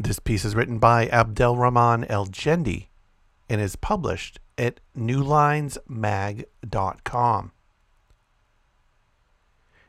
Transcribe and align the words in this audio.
This 0.00 0.20
piece 0.20 0.44
is 0.44 0.54
written 0.54 0.78
by 0.78 1.08
Abdelrahman 1.08 2.06
El 2.08 2.26
Jendi 2.26 2.86
and 3.48 3.60
is 3.60 3.74
published 3.74 4.38
at 4.56 4.78
newlinesmag.com. 4.96 7.52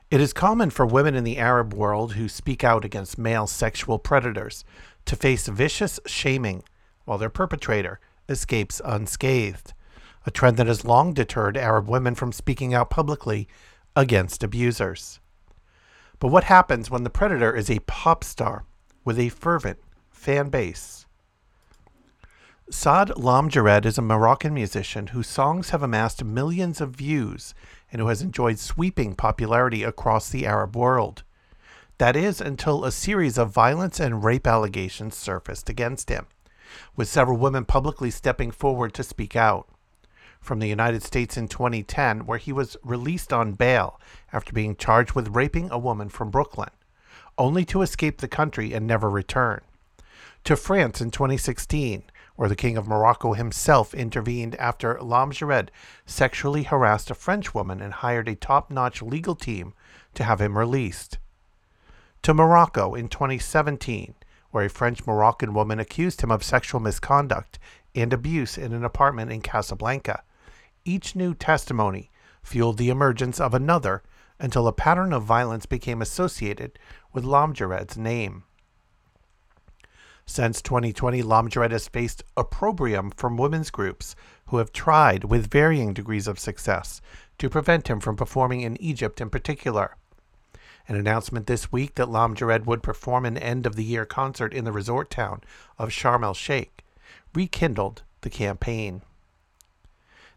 It 0.09 0.19
is 0.19 0.33
common 0.33 0.71
for 0.71 0.87
women 0.87 1.13
in 1.13 1.23
the 1.23 1.37
Arab 1.37 1.75
world 1.75 2.13
who 2.13 2.27
speak 2.27 2.63
out 2.63 2.83
against 2.83 3.19
male 3.19 3.45
sexual 3.45 3.99
predators 3.99 4.65
to 5.05 5.15
face 5.15 5.47
vicious 5.47 5.99
shaming 6.07 6.63
while 7.05 7.19
their 7.19 7.29
perpetrator 7.29 7.99
escapes 8.27 8.81
unscathed 8.83 9.73
a 10.25 10.31
trend 10.31 10.57
that 10.57 10.65
has 10.65 10.83
long 10.83 11.13
deterred 11.13 11.55
Arab 11.55 11.87
women 11.87 12.15
from 12.15 12.31
speaking 12.31 12.73
out 12.73 12.89
publicly 12.89 13.47
against 13.95 14.43
abusers. 14.43 15.19
But 16.17 16.29
what 16.29 16.45
happens 16.45 16.89
when 16.89 17.03
the 17.03 17.11
predator 17.11 17.55
is 17.55 17.69
a 17.69 17.77
pop 17.81 18.23
star 18.23 18.65
with 19.05 19.19
a 19.19 19.29
fervent 19.29 19.77
fan 20.19 20.49
base? 20.49 21.05
Saad 22.69 23.09
Lamjarred 23.15 23.85
is 23.85 23.97
a 23.97 24.01
Moroccan 24.01 24.53
musician 24.53 25.07
whose 25.07 25.27
songs 25.27 25.69
have 25.69 25.81
amassed 25.81 26.23
millions 26.25 26.81
of 26.81 26.91
views 26.91 27.55
and 27.89 28.01
who 28.01 28.09
has 28.09 28.21
enjoyed 28.21 28.59
sweeping 28.59 29.15
popularity 29.15 29.81
across 29.81 30.29
the 30.29 30.45
Arab 30.45 30.75
world. 30.75 31.23
That 31.99 32.17
is 32.17 32.41
until 32.41 32.83
a 32.83 32.91
series 32.91 33.37
of 33.37 33.51
violence 33.51 33.97
and 33.99 34.23
rape 34.23 34.45
allegations 34.45 35.15
surfaced 35.15 35.69
against 35.69 36.09
him, 36.09 36.27
with 36.97 37.07
several 37.07 37.37
women 37.37 37.63
publicly 37.63 38.11
stepping 38.11 38.51
forward 38.51 38.93
to 38.95 39.03
speak 39.03 39.37
out 39.37 39.69
from 40.41 40.59
the 40.59 40.67
United 40.67 41.01
States 41.01 41.37
in 41.37 41.47
2010, 41.47 42.25
where 42.25 42.37
he 42.37 42.51
was 42.51 42.75
released 42.83 43.31
on 43.31 43.53
bail 43.53 43.99
after 44.33 44.51
being 44.51 44.75
charged 44.75 45.13
with 45.13 45.35
raping 45.35 45.71
a 45.71 45.79
woman 45.79 46.09
from 46.09 46.29
Brooklyn, 46.29 46.71
only 47.37 47.63
to 47.65 47.81
escape 47.81 48.17
the 48.17 48.27
country 48.27 48.73
and 48.73 48.85
never 48.85 49.09
return. 49.09 49.61
To 50.49 50.55
France 50.55 50.99
in 50.99 51.11
2016, 51.11 52.05
where 52.35 52.49
the 52.49 52.55
King 52.55 52.75
of 52.75 52.87
Morocco 52.87 53.33
himself 53.33 53.93
intervened 53.93 54.55
after 54.55 54.95
Lamjarred 54.95 55.69
sexually 56.07 56.63
harassed 56.63 57.11
a 57.11 57.13
French 57.13 57.53
woman 57.53 57.83
and 57.83 57.93
hired 57.93 58.27
a 58.27 58.33
top 58.33 58.71
notch 58.71 59.03
legal 59.03 59.35
team 59.35 59.75
to 60.15 60.23
have 60.23 60.41
him 60.41 60.57
released. 60.57 61.19
To 62.23 62.33
Morocco 62.33 62.95
in 62.95 63.09
2017, 63.09 64.15
where 64.49 64.65
a 64.65 64.71
French 64.71 65.05
Moroccan 65.05 65.53
woman 65.53 65.79
accused 65.79 66.21
him 66.21 66.31
of 66.31 66.43
sexual 66.43 66.81
misconduct 66.81 67.59
and 67.93 68.11
abuse 68.11 68.57
in 68.57 68.73
an 68.73 68.83
apartment 68.83 69.31
in 69.31 69.41
Casablanca 69.41 70.23
each 70.83 71.15
new 71.15 71.35
testimony 71.35 72.09
fueled 72.41 72.79
the 72.79 72.89
emergence 72.89 73.39
of 73.39 73.53
another 73.53 74.01
until 74.39 74.67
a 74.67 74.73
pattern 74.73 75.13
of 75.13 75.21
violence 75.21 75.67
became 75.67 76.01
associated 76.01 76.79
with 77.13 77.23
Lamjarred's 77.23 77.97
name. 77.99 78.45
Since 80.29 80.61
2020, 80.61 81.23
Lamjarred 81.23 81.71
has 81.71 81.87
faced 81.87 82.23
opprobrium 82.37 83.09
from 83.09 83.35
women's 83.35 83.71
groups 83.71 84.15
who 84.49 84.57
have 84.57 84.71
tried, 84.71 85.23
with 85.23 85.49
varying 85.49 85.91
degrees 85.91 86.27
of 86.27 86.37
success, 86.37 87.01
to 87.39 87.49
prevent 87.49 87.87
him 87.87 87.99
from 87.99 88.15
performing 88.15 88.61
in 88.61 88.79
Egypt 88.79 89.21
in 89.21 89.31
particular. 89.31 89.95
An 90.87 90.95
announcement 90.95 91.47
this 91.47 91.71
week 91.71 91.95
that 91.95 92.09
Lamjarred 92.09 92.67
would 92.67 92.83
perform 92.83 93.25
an 93.25 93.39
end 93.39 93.65
of 93.65 93.75
the 93.75 93.83
year 93.83 94.05
concert 94.05 94.53
in 94.53 94.65
the 94.65 94.71
resort 94.71 95.09
town 95.09 95.41
of 95.79 95.89
Sharm 95.89 96.23
el 96.23 96.35
Sheikh 96.35 96.83
rekindled 97.33 98.03
the 98.21 98.29
campaign. 98.29 99.01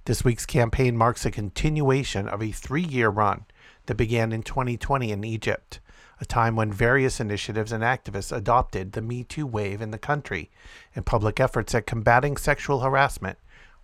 This 0.06 0.24
week's 0.24 0.46
campaign 0.46 0.96
marks 0.96 1.26
a 1.26 1.30
continuation 1.30 2.28
of 2.28 2.42
a 2.42 2.50
three 2.50 2.80
year 2.82 3.10
run 3.10 3.44
that 3.84 3.96
began 3.96 4.32
in 4.32 4.42
2020 4.42 5.12
in 5.12 5.22
Egypt, 5.22 5.80
a 6.20 6.24
time 6.24 6.56
when 6.56 6.72
various 6.72 7.20
initiatives 7.20 7.72
and 7.72 7.82
activists 7.82 8.36
adopted 8.36 8.92
the 8.92 9.02
Me 9.02 9.24
Too 9.24 9.46
wave 9.46 9.80
in 9.80 9.90
the 9.90 9.98
country, 9.98 10.50
and 10.94 11.06
public 11.06 11.40
efforts 11.40 11.74
at 11.74 11.86
combating 11.86 12.36
sexual 12.36 12.80
harassment 12.80 13.38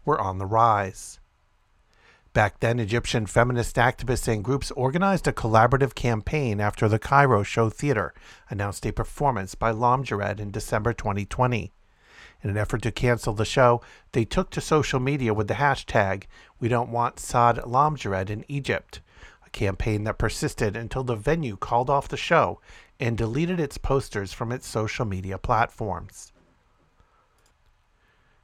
were 0.05 0.21
on 0.21 0.39
the 0.39 0.47
rise. 0.47 1.19
Back 2.33 2.61
then, 2.61 2.79
Egyptian 2.79 3.27
feminist 3.27 3.77
activists 3.77 4.33
and 4.33 4.45
groups 4.45 4.71
organized 4.73 5.27
a 5.27 5.33
collaborative 5.33 5.95
campaign 5.95 6.61
after 6.61 6.89
the 6.89 6.99
Cairo 6.99 7.43
Show 7.43 7.71
Theater 7.71 8.15
announced 8.51 8.87
a 8.87 8.93
performance 8.93 9.55
by 9.55 9.73
Lamjarred 9.73 10.39
in 10.39 10.51
December 10.51 10.93
2020. 10.93 11.73
In 12.43 12.51
an 12.51 12.57
effort 12.57 12.83
to 12.83 12.93
cancel 12.93 13.33
the 13.33 13.45
show, 13.45 13.81
they 14.13 14.25
took 14.25 14.51
to 14.51 14.61
social 14.61 15.01
media 15.01 15.35
with 15.35 15.49
the 15.49 15.55
hashtag 15.55 16.25
We 16.61 16.69
Don't 16.69 16.93
Want 16.93 17.19
Saad 17.19 17.57
Lamjarred 17.65 18.31
in 18.31 18.45
Egypt, 18.47 19.01
campaign 19.59 20.05
that 20.05 20.19
persisted 20.19 20.77
until 20.77 21.03
the 21.03 21.17
venue 21.17 21.57
called 21.57 21.91
off 21.91 22.09
the 22.09 22.17
show 22.17 22.61
and 23.01 23.19
deleted 23.19 23.59
its 23.59 23.77
posters 23.77 24.33
from 24.33 24.53
its 24.53 24.67
social 24.67 25.05
media 25.05 25.37
platforms. 25.37 26.33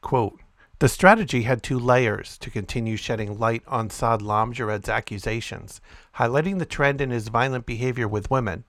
Quote, 0.01 0.41
the 0.81 0.89
strategy 0.89 1.43
had 1.43 1.63
two 1.63 1.79
layers 1.79 2.37
to 2.39 2.51
continue 2.51 2.97
shedding 2.97 3.39
light 3.39 3.63
on 3.67 3.89
Saad 3.91 4.21
Lamjarred's 4.21 4.89
accusations, 4.89 5.81
highlighting 6.17 6.59
the 6.59 6.67
trend 6.67 7.01
in 7.01 7.11
his 7.11 7.29
violent 7.29 7.65
behavior 7.65 8.09
with 8.09 8.31
women, 8.31 8.65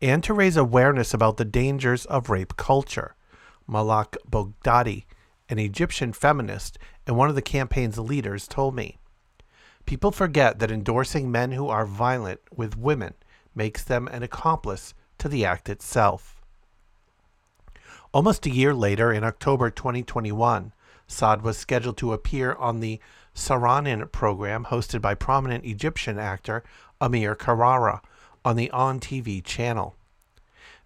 and 0.00 0.24
to 0.24 0.32
raise 0.32 0.56
awareness 0.56 1.12
about 1.12 1.36
the 1.36 1.44
dangers 1.44 2.06
of 2.06 2.30
rape 2.30 2.56
culture. 2.56 3.14
Malak 3.68 4.16
Baghdadi, 4.28 5.04
an 5.50 5.58
Egyptian 5.58 6.14
feminist 6.14 6.78
and 7.06 7.16
one 7.16 7.28
of 7.28 7.34
the 7.34 7.42
campaign's 7.42 7.98
leaders, 7.98 8.48
told 8.48 8.74
me. 8.74 8.98
People 9.86 10.12
forget 10.12 10.58
that 10.58 10.70
endorsing 10.70 11.30
men 11.30 11.52
who 11.52 11.68
are 11.68 11.86
violent 11.86 12.40
with 12.54 12.78
women 12.78 13.14
makes 13.54 13.82
them 13.82 14.08
an 14.08 14.22
accomplice 14.22 14.94
to 15.18 15.28
the 15.28 15.44
act 15.44 15.68
itself. 15.68 16.40
Almost 18.12 18.46
a 18.46 18.50
year 18.50 18.74
later, 18.74 19.12
in 19.12 19.24
October 19.24 19.70
2021, 19.70 20.72
Saad 21.06 21.42
was 21.42 21.58
scheduled 21.58 21.96
to 21.98 22.12
appear 22.12 22.54
on 22.54 22.80
the 22.80 23.00
Sahranin 23.34 24.10
program 24.12 24.66
hosted 24.66 25.00
by 25.00 25.14
prominent 25.14 25.64
Egyptian 25.64 26.18
actor 26.18 26.62
Amir 27.00 27.34
Karara 27.34 28.00
on 28.44 28.56
the 28.56 28.70
On 28.70 29.00
TV 29.00 29.42
channel. 29.42 29.94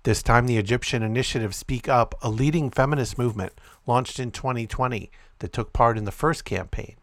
This 0.04 0.22
time, 0.22 0.46
the 0.46 0.56
Egyptian 0.58 1.02
initiative 1.02 1.54
Speak 1.54 1.88
Up, 1.88 2.14
a 2.22 2.30
leading 2.30 2.70
feminist 2.70 3.18
movement 3.18 3.52
launched 3.86 4.20
in 4.20 4.30
2020 4.30 5.10
that 5.40 5.52
took 5.52 5.72
part 5.72 5.98
in 5.98 6.04
the 6.04 6.12
first 6.12 6.44
campaign, 6.44 6.94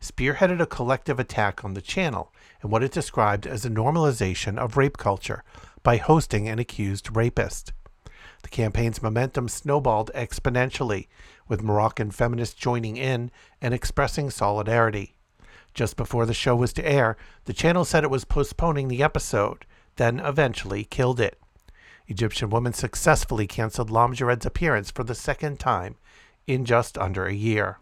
spearheaded 0.00 0.60
a 0.60 0.66
collective 0.66 1.18
attack 1.18 1.64
on 1.64 1.74
the 1.74 1.82
channel 1.82 2.32
and 2.62 2.70
what 2.70 2.82
it 2.82 2.92
described 2.92 3.46
as 3.46 3.64
a 3.64 3.70
normalization 3.70 4.58
of 4.58 4.76
rape 4.76 4.96
culture 4.96 5.42
by 5.82 5.96
hosting 5.96 6.48
an 6.48 6.58
accused 6.58 7.16
rapist. 7.16 7.72
The 8.42 8.48
campaign's 8.48 9.02
momentum 9.02 9.48
snowballed 9.48 10.10
exponentially, 10.14 11.08
with 11.48 11.62
Moroccan 11.62 12.10
feminists 12.10 12.54
joining 12.54 12.96
in 12.96 13.30
and 13.60 13.74
expressing 13.74 14.30
solidarity. 14.30 15.16
Just 15.74 15.96
before 15.96 16.26
the 16.26 16.34
show 16.34 16.54
was 16.54 16.72
to 16.74 16.88
air, 16.88 17.16
the 17.44 17.52
channel 17.52 17.84
said 17.84 18.04
it 18.04 18.10
was 18.10 18.24
postponing 18.24 18.88
the 18.88 19.02
episode, 19.02 19.66
then 19.96 20.20
eventually 20.20 20.84
killed 20.84 21.20
it. 21.20 21.40
Egyptian 22.06 22.50
women 22.50 22.72
successfully 22.72 23.46
canceled 23.46 23.90
Lamjarred's 23.90 24.46
appearance 24.46 24.90
for 24.90 25.04
the 25.04 25.14
second 25.14 25.58
time 25.58 25.96
in 26.46 26.64
just 26.64 26.96
under 26.96 27.26
a 27.26 27.34
year. 27.34 27.78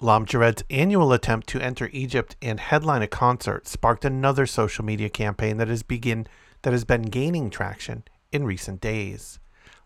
Lamjarred's 0.00 0.62
annual 0.68 1.14
attempt 1.14 1.46
to 1.48 1.60
enter 1.60 1.88
Egypt 1.90 2.36
and 2.42 2.60
headline 2.60 3.00
a 3.00 3.06
concert 3.06 3.66
sparked 3.66 4.04
another 4.04 4.44
social 4.44 4.84
media 4.84 5.08
campaign 5.08 5.56
that 5.56 5.68
has 5.68 5.82
begin 5.82 6.26
that 6.62 6.74
has 6.74 6.84
been 6.84 7.02
gaining 7.02 7.48
traction 7.48 8.04
in 8.30 8.44
recent 8.44 8.82
days. 8.82 9.38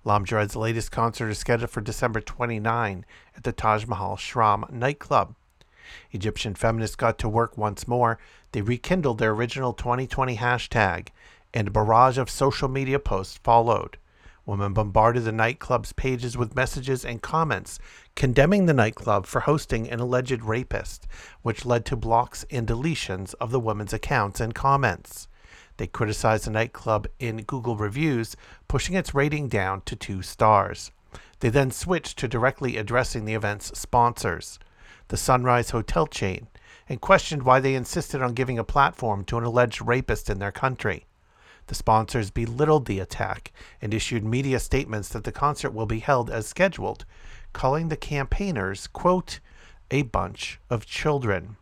Lamjarred's 0.05 0.57
latest 0.57 0.91
concert 0.91 1.29
is 1.29 1.39
scheduled 1.39 1.71
for 1.71 1.81
December 1.81 2.21
29 2.21 3.05
at 3.37 3.45
the 3.45 3.53
Taj 3.53 3.87
Mahal 3.87 4.17
Sharm 4.17 4.69
nightclub. 4.73 5.37
Egyptian 6.11 6.57
feminists 6.57 6.97
got 6.97 7.17
to 7.19 7.29
work 7.29 7.57
once 7.57 7.87
more. 7.87 8.19
They 8.51 8.63
rekindled 8.63 9.19
their 9.19 9.31
original 9.31 9.73
2020 9.73 10.39
hashtag 10.39 11.09
and 11.55 11.69
a 11.69 11.71
barrage 11.71 12.19
of 12.19 12.29
social 12.29 12.69
media 12.69 12.99
posts 12.99 13.39
followed. 13.45 13.97
Women 14.51 14.73
bombarded 14.73 15.23
the 15.23 15.31
nightclub's 15.31 15.93
pages 15.93 16.37
with 16.37 16.57
messages 16.57 17.05
and 17.05 17.23
comments 17.23 17.79
condemning 18.17 18.67
the 18.67 18.75
nightclub 18.75 19.25
for 19.27 19.43
hosting 19.43 19.89
an 19.89 20.01
alleged 20.01 20.43
rapist, 20.43 21.07
which 21.43 21.65
led 21.65 21.85
to 21.85 21.95
blocks 21.95 22.45
and 22.51 22.67
deletions 22.67 23.33
of 23.41 23.53
the 23.53 23.61
women's 23.61 23.93
accounts 23.93 24.41
and 24.41 24.53
comments. 24.53 25.29
They 25.77 25.87
criticized 25.87 26.47
the 26.47 26.51
nightclub 26.51 27.07
in 27.21 27.45
Google 27.45 27.77
reviews, 27.77 28.37
pushing 28.67 28.97
its 28.97 29.15
rating 29.15 29.47
down 29.47 29.83
to 29.83 29.95
two 29.95 30.21
stars. 30.21 30.91
They 31.39 31.49
then 31.49 31.71
switched 31.71 32.19
to 32.19 32.27
directly 32.27 32.77
addressing 32.77 33.27
the 33.27 33.35
event's 33.35 33.79
sponsors, 33.79 34.59
the 35.07 35.17
Sunrise 35.17 35.71
Hotel 35.71 36.09
chain, 36.09 36.49
and 36.89 37.01
questioned 37.01 37.45
why 37.45 37.61
they 37.61 37.77
insisted 37.77 38.21
on 38.21 38.35
giving 38.35 38.59
a 38.59 38.65
platform 38.65 39.23
to 39.27 39.39
an 39.39 39.45
alleged 39.45 39.81
rapist 39.81 40.29
in 40.29 40.41
their 40.41 40.51
country. 40.51 41.07
The 41.71 41.77
sponsors 41.77 42.33
belittled 42.33 42.87
the 42.87 42.99
attack 42.99 43.53
and 43.81 43.95
issued 43.95 44.25
media 44.25 44.59
statements 44.59 45.09
that 45.11 45.23
the 45.23 45.31
concert 45.31 45.71
will 45.71 45.87
be 45.87 46.01
held 46.01 46.29
as 46.29 46.49
scheduled, 46.49 47.05
calling 47.53 47.91
the 47.91 47.97
campaigners, 47.97 48.89
quote, 48.89 49.39
a 49.89 50.03
bunch 50.03 50.59
of 50.69 50.85
children. 50.85 51.59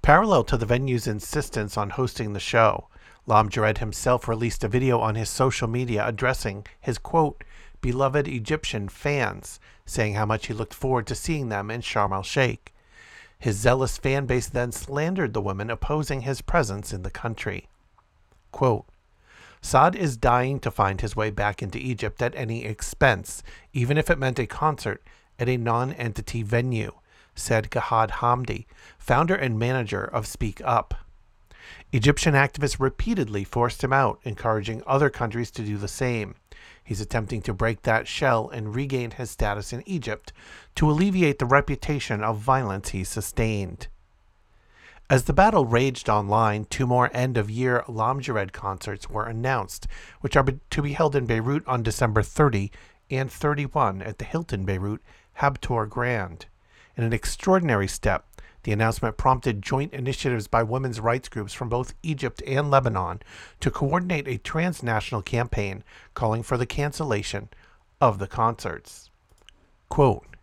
Parallel 0.00 0.44
to 0.44 0.56
the 0.56 0.64
venue's 0.64 1.08
insistence 1.08 1.76
on 1.76 1.90
hosting 1.90 2.34
the 2.34 2.38
show, 2.38 2.86
Lamjarred 3.26 3.78
himself 3.78 4.28
released 4.28 4.62
a 4.62 4.68
video 4.68 5.00
on 5.00 5.16
his 5.16 5.28
social 5.28 5.66
media 5.66 6.06
addressing 6.06 6.66
his 6.80 6.98
quote, 6.98 7.42
beloved 7.80 8.28
Egyptian 8.28 8.88
fans, 8.88 9.58
saying 9.84 10.14
how 10.14 10.24
much 10.24 10.46
he 10.46 10.54
looked 10.54 10.72
forward 10.72 11.08
to 11.08 11.16
seeing 11.16 11.48
them 11.48 11.68
in 11.68 11.80
Sharm 11.80 12.12
el 12.12 12.22
Sheikh. 12.22 12.72
His 13.40 13.56
zealous 13.56 13.98
fan 13.98 14.26
base 14.26 14.46
then 14.48 14.70
slandered 14.70 15.34
the 15.34 15.42
women 15.42 15.68
opposing 15.68 16.20
his 16.20 16.42
presence 16.42 16.92
in 16.92 17.02
the 17.02 17.10
country. 17.10 17.66
Quote, 18.56 18.86
Saad 19.60 19.94
is 19.94 20.16
dying 20.16 20.60
to 20.60 20.70
find 20.70 21.02
his 21.02 21.14
way 21.14 21.28
back 21.28 21.60
into 21.60 21.76
Egypt 21.76 22.22
at 22.22 22.34
any 22.34 22.64
expense, 22.64 23.42
even 23.74 23.98
if 23.98 24.08
it 24.08 24.18
meant 24.18 24.38
a 24.38 24.46
concert 24.46 25.06
at 25.38 25.46
a 25.46 25.58
non 25.58 25.92
entity 25.92 26.42
venue, 26.42 26.92
said 27.34 27.70
Gahad 27.70 28.12
Hamdi, 28.12 28.64
founder 28.96 29.34
and 29.34 29.58
manager 29.58 30.02
of 30.02 30.26
Speak 30.26 30.62
Up. 30.64 30.94
Egyptian 31.92 32.32
activists 32.32 32.80
repeatedly 32.80 33.44
forced 33.44 33.84
him 33.84 33.92
out, 33.92 34.20
encouraging 34.22 34.82
other 34.86 35.10
countries 35.10 35.50
to 35.50 35.62
do 35.62 35.76
the 35.76 35.86
same. 35.86 36.34
He's 36.82 37.02
attempting 37.02 37.42
to 37.42 37.52
break 37.52 37.82
that 37.82 38.08
shell 38.08 38.48
and 38.48 38.74
regain 38.74 39.10
his 39.10 39.30
status 39.30 39.74
in 39.74 39.86
Egypt 39.86 40.32
to 40.76 40.90
alleviate 40.90 41.40
the 41.40 41.44
reputation 41.44 42.24
of 42.24 42.38
violence 42.38 42.88
he 42.88 43.04
sustained. 43.04 43.88
As 45.08 45.24
the 45.24 45.32
battle 45.32 45.64
raged 45.66 46.08
online, 46.08 46.64
two 46.64 46.84
more 46.84 47.10
end 47.12 47.36
of 47.36 47.48
year 47.48 47.84
Lamjarred 47.86 48.52
concerts 48.52 49.08
were 49.08 49.26
announced, 49.26 49.86
which 50.20 50.36
are 50.36 50.44
to 50.44 50.82
be 50.82 50.94
held 50.94 51.14
in 51.14 51.26
Beirut 51.26 51.62
on 51.68 51.84
December 51.84 52.22
30 52.22 52.72
and 53.08 53.30
31 53.30 54.02
at 54.02 54.18
the 54.18 54.24
Hilton 54.24 54.64
Beirut 54.64 55.00
Habtoor 55.34 55.88
Grand. 55.88 56.46
In 56.96 57.04
an 57.04 57.12
extraordinary 57.12 57.86
step, 57.86 58.26
the 58.64 58.72
announcement 58.72 59.16
prompted 59.16 59.62
joint 59.62 59.92
initiatives 59.92 60.48
by 60.48 60.64
women's 60.64 60.98
rights 60.98 61.28
groups 61.28 61.52
from 61.52 61.68
both 61.68 61.94
Egypt 62.02 62.42
and 62.44 62.68
Lebanon 62.68 63.20
to 63.60 63.70
coordinate 63.70 64.26
a 64.26 64.38
transnational 64.38 65.22
campaign 65.22 65.84
calling 66.14 66.42
for 66.42 66.56
the 66.56 66.66
cancellation 66.66 67.48
of 68.00 68.18
the 68.18 68.26
concerts. 68.26 69.08
Quote, 69.88 70.35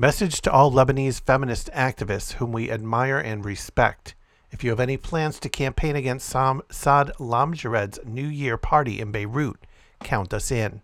Message 0.00 0.42
to 0.42 0.52
all 0.52 0.70
Lebanese 0.70 1.20
feminist 1.20 1.68
activists 1.74 2.34
whom 2.34 2.52
we 2.52 2.70
admire 2.70 3.18
and 3.18 3.44
respect. 3.44 4.14
If 4.52 4.62
you 4.62 4.70
have 4.70 4.78
any 4.78 4.96
plans 4.96 5.40
to 5.40 5.48
campaign 5.48 5.96
against 5.96 6.28
Sam, 6.28 6.62
Saad 6.70 7.10
Lamjarred's 7.18 7.98
New 8.04 8.28
Year 8.28 8.56
party 8.56 9.00
in 9.00 9.10
Beirut, 9.10 9.56
count 10.04 10.32
us 10.32 10.52
in. 10.52 10.82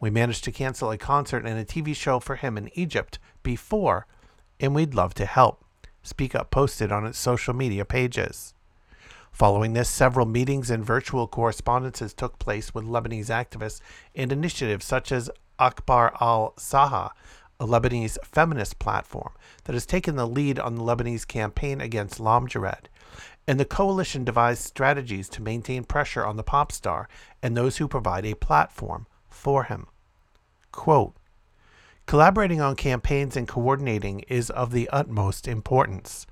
We 0.00 0.08
managed 0.08 0.44
to 0.44 0.50
cancel 0.50 0.90
a 0.90 0.96
concert 0.96 1.44
and 1.44 1.58
a 1.58 1.64
TV 1.66 1.94
show 1.94 2.20
for 2.20 2.36
him 2.36 2.56
in 2.56 2.70
Egypt 2.72 3.18
before, 3.42 4.06
and 4.58 4.74
we'd 4.74 4.94
love 4.94 5.12
to 5.16 5.26
help. 5.26 5.62
Speak 6.02 6.34
Up 6.34 6.50
posted 6.50 6.90
on 6.90 7.04
its 7.04 7.18
social 7.18 7.52
media 7.52 7.84
pages. 7.84 8.54
Following 9.30 9.74
this, 9.74 9.90
several 9.90 10.24
meetings 10.24 10.70
and 10.70 10.82
virtual 10.82 11.26
correspondences 11.26 12.14
took 12.14 12.38
place 12.38 12.72
with 12.72 12.86
Lebanese 12.86 13.26
activists 13.26 13.82
and 14.14 14.32
initiatives 14.32 14.86
such 14.86 15.12
as 15.12 15.28
Akhbar 15.58 16.16
al 16.20 16.54
Saha, 16.56 17.10
a 17.60 17.66
Lebanese 17.66 18.18
feminist 18.24 18.78
platform 18.78 19.32
that 19.64 19.74
has 19.74 19.86
taken 19.86 20.16
the 20.16 20.26
lead 20.26 20.58
on 20.58 20.74
the 20.74 20.82
Lebanese 20.82 21.26
campaign 21.26 21.80
against 21.80 22.18
Lamjarred. 22.18 22.86
And 23.46 23.60
the 23.60 23.64
coalition 23.64 24.24
devised 24.24 24.62
strategies 24.62 25.28
to 25.30 25.42
maintain 25.42 25.84
pressure 25.84 26.24
on 26.24 26.36
the 26.36 26.42
pop 26.42 26.72
star 26.72 27.08
and 27.42 27.56
those 27.56 27.76
who 27.76 27.88
provide 27.88 28.24
a 28.24 28.34
platform 28.34 29.06
for 29.28 29.64
him. 29.64 29.86
Quote, 30.72 31.14
Collaborating 32.06 32.60
on 32.60 32.76
campaigns 32.76 33.36
and 33.36 33.48
coordinating 33.48 34.20
is 34.28 34.50
of 34.50 34.72
the 34.72 34.88
utmost 34.90 35.48
importance. 35.48 36.26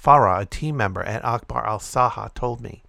Farah, 0.00 0.42
a 0.42 0.46
team 0.46 0.76
member 0.76 1.02
at 1.02 1.22
Akhbar 1.22 1.66
al 1.66 1.80
Saha, 1.80 2.32
told 2.34 2.60
me. 2.60 2.82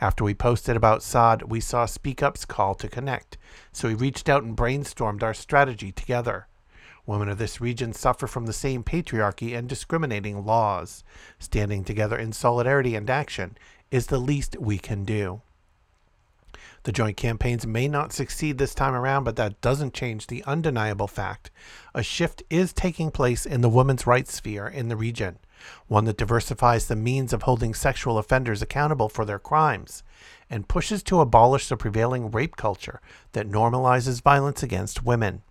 After 0.00 0.24
we 0.24 0.34
posted 0.34 0.76
about 0.76 1.02
Saad, 1.02 1.42
we 1.42 1.60
saw 1.60 1.86
Speak 1.86 2.22
Up's 2.22 2.44
call 2.44 2.74
to 2.76 2.88
connect, 2.88 3.36
so 3.72 3.88
we 3.88 3.94
reached 3.94 4.28
out 4.28 4.42
and 4.42 4.56
brainstormed 4.56 5.22
our 5.22 5.34
strategy 5.34 5.92
together. 5.92 6.46
Women 7.06 7.28
of 7.28 7.38
this 7.38 7.60
region 7.60 7.92
suffer 7.92 8.26
from 8.26 8.46
the 8.46 8.52
same 8.52 8.82
patriarchy 8.82 9.56
and 9.56 9.68
discriminating 9.68 10.44
laws. 10.44 11.04
Standing 11.38 11.84
together 11.84 12.16
in 12.16 12.32
solidarity 12.32 12.94
and 12.94 13.10
action 13.10 13.58
is 13.90 14.06
the 14.06 14.18
least 14.18 14.56
we 14.58 14.78
can 14.78 15.04
do. 15.04 15.42
The 16.84 16.92
joint 16.92 17.16
campaigns 17.16 17.66
may 17.66 17.88
not 17.88 18.12
succeed 18.12 18.58
this 18.58 18.74
time 18.74 18.94
around, 18.94 19.24
but 19.24 19.36
that 19.36 19.60
doesn't 19.62 19.94
change 19.94 20.26
the 20.26 20.44
undeniable 20.44 21.08
fact 21.08 21.50
a 21.94 22.02
shift 22.02 22.42
is 22.50 22.72
taking 22.72 23.10
place 23.10 23.46
in 23.46 23.60
the 23.60 23.68
women's 23.68 24.06
rights 24.06 24.34
sphere 24.34 24.66
in 24.66 24.88
the 24.88 24.96
region, 24.96 25.38
one 25.86 26.04
that 26.04 26.18
diversifies 26.18 26.86
the 26.86 26.96
means 26.96 27.32
of 27.32 27.42
holding 27.42 27.72
sexual 27.72 28.18
offenders 28.18 28.60
accountable 28.60 29.08
for 29.08 29.24
their 29.24 29.38
crimes 29.38 30.02
and 30.50 30.68
pushes 30.68 31.02
to 31.04 31.20
abolish 31.20 31.68
the 31.68 31.76
prevailing 31.76 32.30
rape 32.30 32.56
culture 32.56 33.00
that 33.32 33.48
normalizes 33.48 34.22
violence 34.22 34.62
against 34.62 35.04
women. 35.04 35.42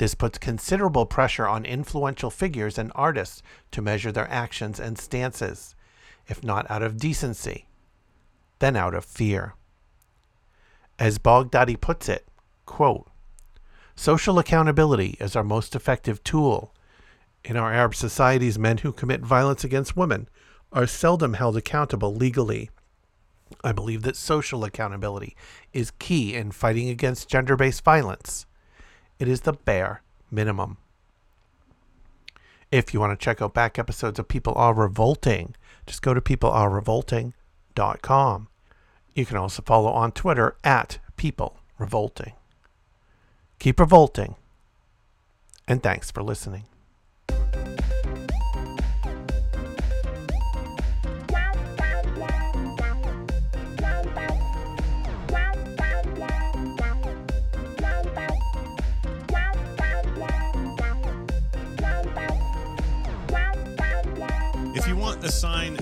This 0.00 0.14
puts 0.14 0.38
considerable 0.38 1.04
pressure 1.04 1.46
on 1.46 1.66
influential 1.66 2.30
figures 2.30 2.78
and 2.78 2.90
artists 2.94 3.42
to 3.70 3.82
measure 3.82 4.10
their 4.10 4.30
actions 4.30 4.80
and 4.80 4.96
stances, 4.96 5.74
if 6.26 6.42
not 6.42 6.70
out 6.70 6.82
of 6.82 6.96
decency, 6.96 7.66
then 8.60 8.76
out 8.76 8.94
of 8.94 9.04
fear. 9.04 9.52
As 10.98 11.18
Baghdadi 11.18 11.78
puts 11.78 12.08
it, 12.08 12.26
quote, 12.64 13.10
Social 13.94 14.38
accountability 14.38 15.18
is 15.20 15.36
our 15.36 15.44
most 15.44 15.76
effective 15.76 16.24
tool. 16.24 16.72
In 17.44 17.58
our 17.58 17.70
Arab 17.70 17.94
societies, 17.94 18.58
men 18.58 18.78
who 18.78 18.92
commit 18.92 19.20
violence 19.20 19.64
against 19.64 19.98
women 19.98 20.30
are 20.72 20.86
seldom 20.86 21.34
held 21.34 21.58
accountable 21.58 22.14
legally. 22.14 22.70
I 23.62 23.72
believe 23.72 24.00
that 24.04 24.16
social 24.16 24.64
accountability 24.64 25.36
is 25.74 25.92
key 25.98 26.34
in 26.34 26.52
fighting 26.52 26.88
against 26.88 27.28
gender 27.28 27.54
based 27.54 27.84
violence. 27.84 28.46
It 29.20 29.28
is 29.28 29.42
the 29.42 29.52
bare 29.52 30.02
minimum. 30.30 30.78
If 32.72 32.94
you 32.94 33.00
want 33.00 33.12
to 33.12 33.22
check 33.22 33.42
out 33.42 33.52
back 33.52 33.78
episodes 33.78 34.18
of 34.18 34.28
People 34.28 34.54
Are 34.54 34.72
Revolting, 34.72 35.54
just 35.86 36.00
go 36.00 36.14
to 36.14 36.22
peoplearerevolting.com. 36.22 38.48
You 39.14 39.26
can 39.26 39.36
also 39.36 39.62
follow 39.62 39.90
on 39.90 40.12
Twitter 40.12 40.56
at 40.64 41.00
People 41.18 41.58
Revolting. 41.78 42.32
Keep 43.58 43.78
revolting, 43.78 44.36
and 45.68 45.82
thanks 45.82 46.10
for 46.10 46.22
listening. 46.22 46.64